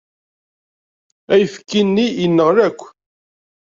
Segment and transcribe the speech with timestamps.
[1.33, 2.81] Ayefki-nni yenɣel akk.